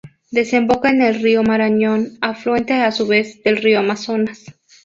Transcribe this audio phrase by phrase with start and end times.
[0.31, 4.45] Desemboca en el río Marañón, afluente a su vez del río Amazonas.